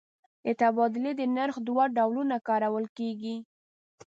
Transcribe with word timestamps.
د 0.45 0.47
تبادلې 0.61 1.11
د 1.17 1.21
نرخ 1.35 1.55
دوه 1.67 1.83
ډولونه 1.97 2.35
کارول 2.47 2.85
کېږي. 2.97 3.35